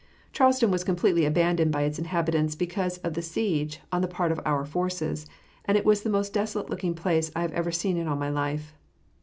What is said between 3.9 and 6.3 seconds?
on the part of our forces, and it was the